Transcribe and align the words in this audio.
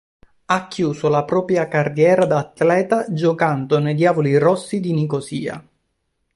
Ha 0.45 0.67
chiuso 0.67 1.09
la 1.09 1.23
propria 1.25 1.67
carriera 1.67 2.25
da 2.25 2.39
atleta 2.39 3.05
giocando 3.13 3.77
nei 3.77 3.93
Diavoli 3.93 4.35
Rossi 4.39 4.79
di 4.79 4.93
Nicosia. 4.93 5.63